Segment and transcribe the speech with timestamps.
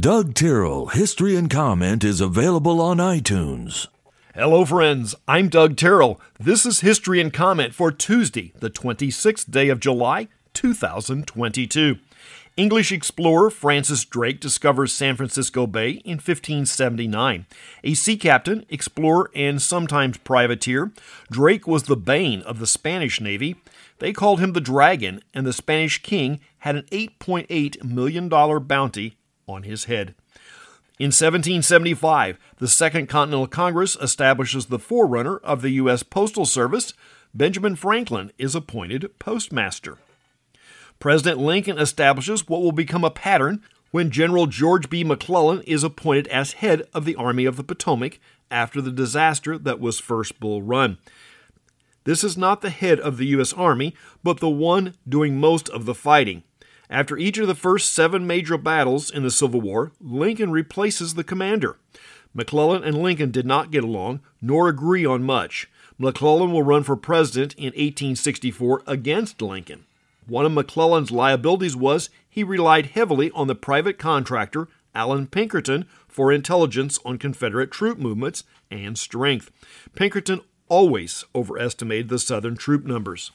[0.00, 3.88] Doug Terrell, History and Comment is available on iTunes.
[4.32, 5.16] Hello, friends.
[5.26, 6.20] I'm Doug Terrell.
[6.38, 11.96] This is History and Comment for Tuesday, the 26th day of July, 2022.
[12.56, 17.46] English explorer Francis Drake discovers San Francisco Bay in 1579.
[17.82, 20.92] A sea captain, explorer, and sometimes privateer,
[21.28, 23.56] Drake was the bane of the Spanish Navy.
[23.98, 29.17] They called him the Dragon, and the Spanish king had an $8.8 million bounty
[29.48, 30.14] on his head.
[30.98, 36.02] In 1775, the Second Continental Congress establishes the forerunner of the U.S.
[36.02, 36.92] Postal Service.
[37.32, 39.98] Benjamin Franklin is appointed postmaster.
[40.98, 45.04] President Lincoln establishes what will become a pattern when General George B.
[45.04, 48.18] McClellan is appointed as head of the Army of the Potomac
[48.50, 50.98] after the disaster that was First Bull Run.
[52.04, 53.52] This is not the head of the U.S.
[53.52, 56.42] Army, but the one doing most of the fighting.
[56.90, 61.24] After each of the first seven major battles in the Civil War, Lincoln replaces the
[61.24, 61.76] commander.
[62.32, 65.68] McClellan and Lincoln did not get along, nor agree on much.
[65.98, 69.84] McClellan will run for president in 1864 against Lincoln.
[70.26, 76.32] One of McClellan's liabilities was he relied heavily on the private contractor Allan Pinkerton for
[76.32, 79.50] intelligence on Confederate troop movements and strength.
[79.94, 83.30] Pinkerton always overestimated the Southern troop numbers.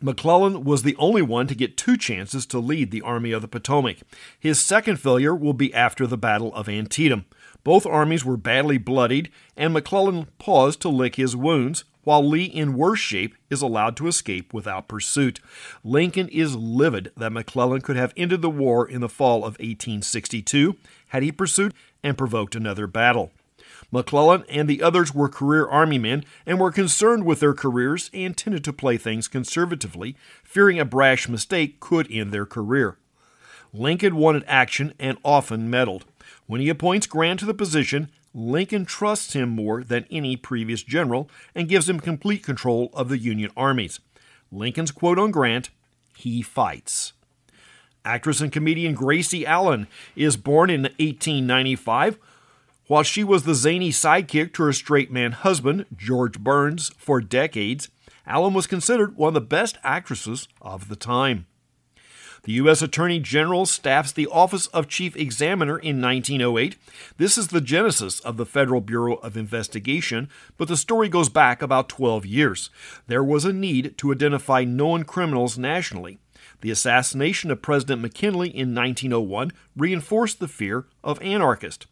[0.00, 3.48] McClellan was the only one to get two chances to lead the Army of the
[3.48, 3.98] Potomac.
[4.38, 7.24] His second failure will be after the Battle of Antietam.
[7.64, 12.74] Both armies were badly bloodied, and McClellan paused to lick his wounds, while Lee, in
[12.74, 15.40] worse shape, is allowed to escape without pursuit.
[15.82, 20.76] Lincoln is livid that McClellan could have ended the war in the fall of 1862
[21.08, 23.32] had he pursued and provoked another battle.
[23.90, 28.36] McClellan and the others were career Army men and were concerned with their careers and
[28.36, 32.98] tended to play things conservatively, fearing a brash mistake could end their career.
[33.72, 36.04] Lincoln wanted action and often meddled.
[36.46, 41.30] When he appoints Grant to the position, Lincoln trusts him more than any previous general
[41.54, 44.00] and gives him complete control of the Union armies.
[44.52, 45.70] Lincoln's quote on Grant
[46.16, 47.12] he fights.
[48.04, 52.18] Actress and comedian Gracie Allen is born in 1895
[52.86, 57.88] while she was the zany sidekick to her straight man husband, George Burns, for decades,
[58.26, 61.46] Allen was considered one of the best actresses of the time.
[62.44, 62.80] The U.S.
[62.80, 66.76] Attorney General staffs the Office of Chief Examiner in 1908.
[67.16, 71.60] This is the genesis of the Federal Bureau of Investigation, but the story goes back
[71.60, 72.70] about 12 years.
[73.08, 76.18] There was a need to identify known criminals nationally.
[76.60, 81.86] The assassination of President McKinley in 1901 reinforced the fear of anarchists.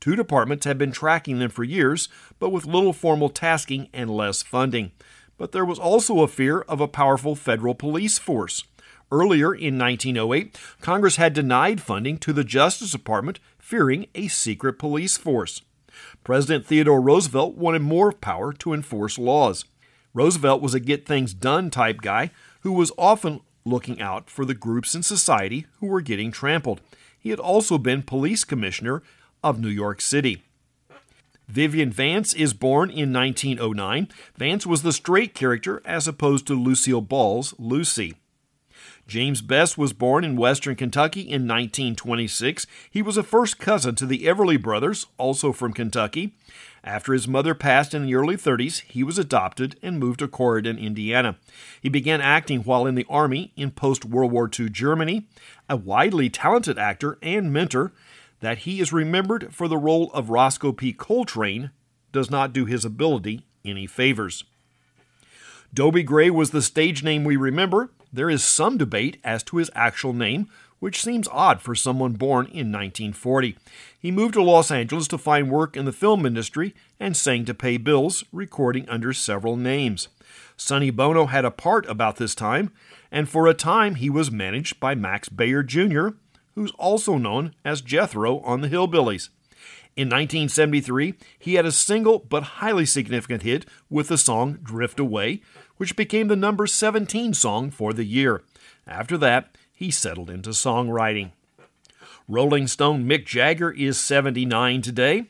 [0.00, 4.42] Two departments had been tracking them for years, but with little formal tasking and less
[4.42, 4.92] funding.
[5.36, 8.64] But there was also a fear of a powerful federal police force.
[9.10, 15.16] Earlier in 1908, Congress had denied funding to the Justice Department, fearing a secret police
[15.16, 15.62] force.
[16.24, 19.64] President Theodore Roosevelt wanted more power to enforce laws.
[20.14, 22.30] Roosevelt was a get things done type guy
[22.60, 26.80] who was often looking out for the groups in society who were getting trampled.
[27.18, 29.02] He had also been police commissioner
[29.42, 30.42] of New York City.
[31.48, 34.08] Vivian Vance is born in 1909.
[34.36, 38.14] Vance was the straight character as opposed to Lucille Ball's Lucy.
[39.06, 42.66] James Best was born in western Kentucky in 1926.
[42.90, 46.34] He was a first cousin to the Everly brothers, also from Kentucky.
[46.84, 50.78] After his mother passed in the early 30s, he was adopted and moved to Corydon,
[50.78, 51.38] Indiana.
[51.80, 55.26] He began acting while in the Army in post World War II Germany.
[55.70, 57.92] A widely talented actor and mentor,
[58.40, 60.92] that he is remembered for the role of Rosco P.
[60.92, 61.70] Coltrane
[62.12, 64.44] does not do his ability any favors.
[65.74, 67.90] Dobie Gray was the stage name we remember.
[68.12, 70.48] There is some debate as to his actual name,
[70.78, 73.56] which seems odd for someone born in 1940.
[73.98, 77.54] He moved to Los Angeles to find work in the film industry and sang to
[77.54, 80.08] pay bills, recording under several names.
[80.56, 82.72] Sonny Bono had a part about this time,
[83.10, 86.08] and for a time he was managed by Max Baer Jr.,
[86.58, 89.28] who's also known as Jethro on the Hillbillies.
[89.94, 95.40] In 1973, he had a single but highly significant hit with the song Drift Away,
[95.76, 98.42] which became the number 17 song for the year.
[98.88, 101.30] After that, he settled into songwriting.
[102.26, 105.26] Rolling Stone Mick Jagger is 79 today.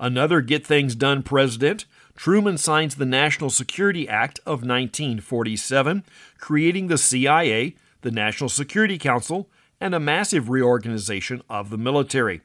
[0.00, 1.84] Another Get Things Done president,
[2.16, 6.04] Truman signs the National Security Act of 1947,
[6.38, 9.48] creating the CIA, the National Security Council,
[9.80, 12.42] and a massive reorganization of the military.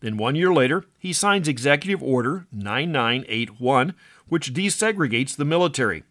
[0.00, 3.94] Then one year later, he signs Executive Order 9981,
[4.28, 6.02] which desegregates the military.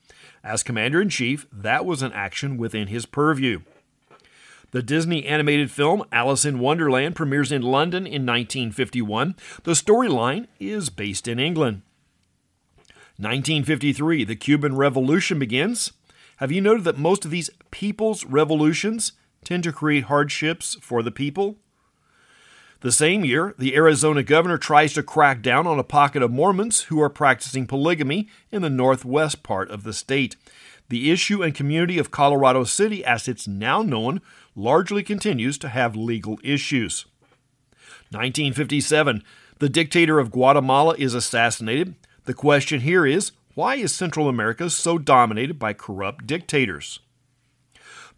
[0.43, 3.59] As Commander in Chief, that was an action within his purview.
[4.71, 9.35] The Disney animated film Alice in Wonderland premieres in London in 1951.
[9.63, 11.81] The storyline is based in England.
[13.17, 15.91] 1953, the Cuban Revolution begins.
[16.37, 19.11] Have you noted that most of these people's revolutions
[19.43, 21.57] tend to create hardships for the people?
[22.81, 26.83] The same year, the Arizona governor tries to crack down on a pocket of Mormons
[26.83, 30.35] who are practicing polygamy in the northwest part of the state.
[30.89, 34.19] The issue and community of Colorado City, as it's now known,
[34.55, 37.05] largely continues to have legal issues.
[38.09, 39.23] 1957,
[39.59, 41.93] the dictator of Guatemala is assassinated.
[42.25, 46.99] The question here is why is Central America so dominated by corrupt dictators?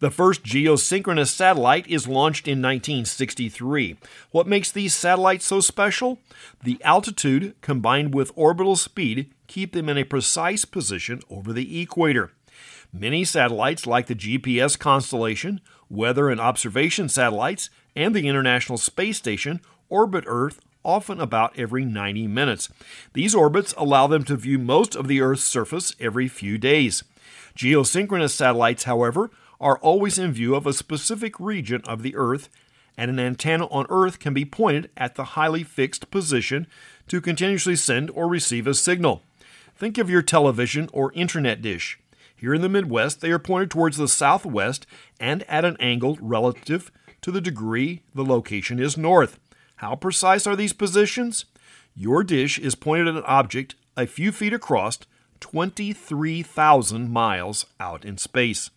[0.04, 3.96] The first geosynchronous satellite is launched in 1963.
[4.32, 6.20] What makes these satellites so special?
[6.62, 12.34] The altitude combined with orbital speed keep them in a precise position over the equator.
[12.92, 19.62] Many satellites, like the GPS constellation, weather and observation satellites, and the International Space Station,
[19.88, 22.68] orbit Earth often about every 90 minutes.
[23.14, 27.06] These orbits allow them to view most of the Earth's surface every few days.
[27.56, 29.32] Geosynchronous satellites, however,
[29.64, 32.50] are always in view of a specific region of the Earth,
[32.98, 36.68] and an antenna on Earth can be pointed at the highly fixed position
[37.08, 39.24] to continuously send or receive a signal.
[39.76, 41.98] Think of your television or internet dish.
[42.36, 44.86] Here in the Midwest, they are pointed towards the southwest
[45.20, 49.40] and at an angle relative to the degree the location is north.
[49.78, 51.46] How precise are these positions?
[51.96, 55.00] Your dish is pointed at an object a few feet across,
[55.40, 58.70] 23,000 miles out in space.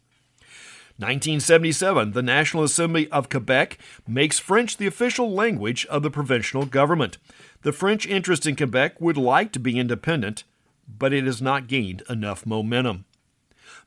[0.99, 3.77] 1977, the National Assembly of Quebec
[4.09, 7.19] makes French the official language of the provincial government.
[7.61, 10.45] The French interest in Quebec would like to be independent,
[10.89, 13.05] but it has not gained enough momentum.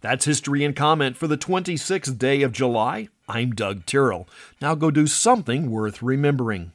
[0.01, 3.09] That's history and comment for the 26th day of July.
[3.27, 4.29] I'm Doug Tyrrell.
[4.61, 6.73] Now go do something worth remembering.